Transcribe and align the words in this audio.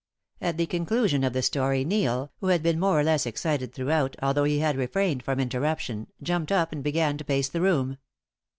At 0.41 0.57
the 0.57 0.65
conclusion 0.65 1.23
of 1.23 1.33
the 1.33 1.43
story 1.43 1.85
Neil, 1.85 2.31
who 2.39 2.47
had 2.47 2.63
been 2.63 2.79
more 2.79 2.99
or 2.99 3.03
less 3.03 3.27
excited 3.27 3.71
throughout, 3.71 4.15
although 4.19 4.45
he 4.45 4.57
had 4.57 4.75
refrained 4.75 5.21
from 5.21 5.39
interruption, 5.39 6.07
jumped 6.23 6.51
up 6.51 6.71
and 6.71 6.83
began 6.83 7.19
to 7.19 7.23
pace 7.23 7.49
the 7.49 7.61
room. 7.61 7.99